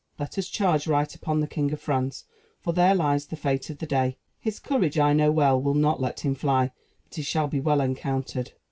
[0.17, 2.23] Let us charge right upon the King of France,
[2.59, 4.17] for there lies the fate of the day.
[4.39, 6.71] His courage, I know well, will not let him fly;
[7.03, 8.53] but he shall be well encountered."